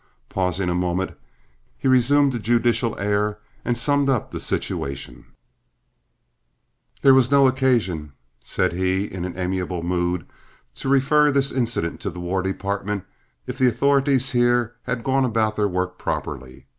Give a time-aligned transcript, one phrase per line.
[0.29, 1.11] Pausing a moment,
[1.77, 5.27] he resumed a judicial air, and summed up the situation:
[7.03, 10.25] "There was no occasion," said he, in an amiable mood,
[10.77, 13.03] "to refer this incident to the War Department
[13.45, 16.65] if the authorities here had gone about their work properly.